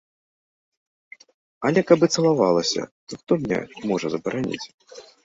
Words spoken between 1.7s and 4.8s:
каб і цалавалася, то хто мне можа забараніць?